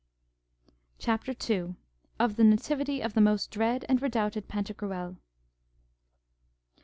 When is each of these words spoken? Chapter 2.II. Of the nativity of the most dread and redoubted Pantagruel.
Chapter 0.97 1.31
2.II. 1.31 1.75
Of 2.19 2.35
the 2.35 2.43
nativity 2.43 3.01
of 3.01 3.13
the 3.13 3.21
most 3.21 3.51
dread 3.51 3.85
and 3.87 4.01
redoubted 4.01 4.47
Pantagruel. 4.47 5.17